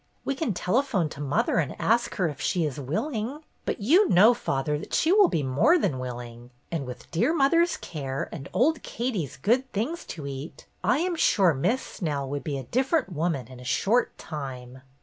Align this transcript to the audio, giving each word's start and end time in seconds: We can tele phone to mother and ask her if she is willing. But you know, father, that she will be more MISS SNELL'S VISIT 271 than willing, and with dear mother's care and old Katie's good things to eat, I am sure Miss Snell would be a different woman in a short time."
We 0.25 0.33
can 0.33 0.55
tele 0.55 0.81
phone 0.83 1.09
to 1.09 1.21
mother 1.21 1.59
and 1.59 1.79
ask 1.79 2.15
her 2.15 2.27
if 2.27 2.41
she 2.41 2.65
is 2.65 2.79
willing. 2.79 3.43
But 3.65 3.81
you 3.81 4.09
know, 4.09 4.33
father, 4.33 4.79
that 4.79 4.95
she 4.95 5.11
will 5.11 5.27
be 5.27 5.43
more 5.43 5.73
MISS 5.77 5.91
SNELL'S 5.91 5.99
VISIT 5.99 6.03
271 6.09 6.31
than 6.31 6.39
willing, 6.39 6.49
and 6.71 6.87
with 6.87 7.11
dear 7.11 7.33
mother's 7.35 7.77
care 7.77 8.27
and 8.31 8.49
old 8.51 8.81
Katie's 8.81 9.37
good 9.37 9.71
things 9.71 10.03
to 10.05 10.25
eat, 10.25 10.65
I 10.83 10.97
am 11.01 11.15
sure 11.15 11.53
Miss 11.53 11.83
Snell 11.83 12.27
would 12.31 12.43
be 12.43 12.57
a 12.57 12.63
different 12.63 13.13
woman 13.13 13.47
in 13.47 13.59
a 13.59 13.63
short 13.63 14.17
time." 14.17 14.81